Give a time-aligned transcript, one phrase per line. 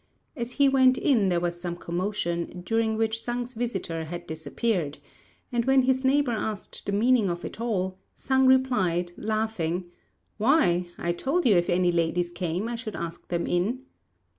[0.35, 4.97] As he went in, there was some commotion, during which Sang's visitor had disappeared,
[5.51, 9.91] and when his neighbour asked the meaning of it all, Sang replied, laughing,
[10.39, 13.83] "Why, I told you if any ladies came I should ask them in."